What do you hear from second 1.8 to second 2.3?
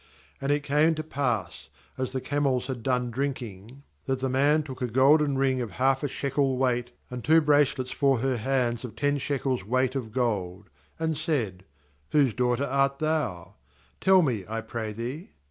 as the